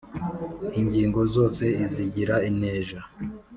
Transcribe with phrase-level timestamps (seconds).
[0.79, 2.99] Ingingo zose izigira inteja